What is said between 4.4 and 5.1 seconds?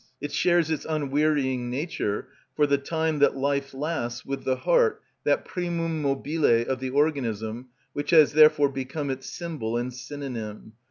the heart,